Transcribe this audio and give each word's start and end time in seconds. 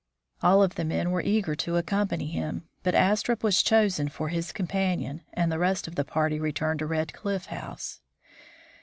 All 0.41 0.63
of 0.63 0.73
the 0.73 0.83
men 0.83 1.11
were 1.11 1.21
eager 1.21 1.53
to 1.53 1.77
accompany 1.77 2.25
him, 2.25 2.63
but 2.81 2.95
Astrup 2.95 3.43
was 3.43 3.61
chosen 3.61 4.09
for 4.09 4.29
his 4.29 4.51
companion, 4.51 5.21
and 5.33 5.51
the 5.51 5.59
rest 5.59 5.87
of 5.87 5.93
the 5.93 6.03
party 6.03 6.39
returned 6.39 6.79
to 6.79 6.87
Red 6.87 7.13
Cliff 7.13 7.45
House. 7.45 8.01